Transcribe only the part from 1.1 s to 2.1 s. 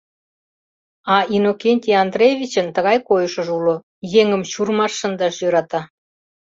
А Иннокентий